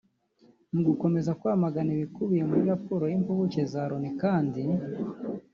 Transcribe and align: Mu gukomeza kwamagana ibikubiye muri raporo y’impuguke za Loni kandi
Mu 0.73 0.81
gukomeza 0.87 1.31
kwamagana 1.39 1.89
ibikubiye 1.95 2.43
muri 2.49 2.63
raporo 2.71 3.03
y’impuguke 3.11 3.61
za 3.71 3.81
Loni 3.89 4.11
kandi 4.21 4.61